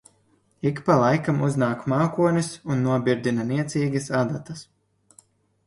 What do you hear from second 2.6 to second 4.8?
un nobirdina niecīgas adatas.